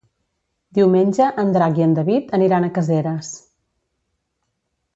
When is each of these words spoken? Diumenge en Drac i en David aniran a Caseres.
Diumenge 0.77 1.27
en 1.43 1.51
Drac 1.57 1.77
i 1.81 1.85
en 1.87 1.93
David 1.99 2.33
aniran 2.39 2.65
a 2.65 2.73
Caseres. 2.79 3.29